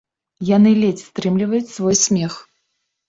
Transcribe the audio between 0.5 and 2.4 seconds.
Яны ледзь стрымліваюць свой смех.